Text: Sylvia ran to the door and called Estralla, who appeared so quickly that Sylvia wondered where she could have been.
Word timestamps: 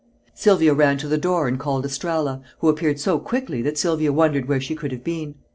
Sylvia 0.33 0.73
ran 0.73 0.97
to 0.97 1.07
the 1.07 1.19
door 1.19 1.47
and 1.47 1.59
called 1.59 1.85
Estralla, 1.85 2.41
who 2.57 2.69
appeared 2.69 2.99
so 2.99 3.19
quickly 3.19 3.61
that 3.61 3.77
Sylvia 3.77 4.11
wondered 4.11 4.47
where 4.47 4.59
she 4.59 4.73
could 4.73 4.91
have 4.91 5.03
been. 5.03 5.35